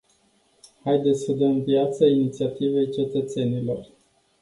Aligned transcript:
Haideți 0.83 1.23
să 1.23 1.31
dăm 1.31 1.61
viață 1.63 2.05
inițiativei 2.05 2.89
cetățenilor. 2.91 3.87